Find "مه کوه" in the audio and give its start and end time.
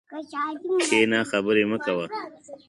1.69-2.05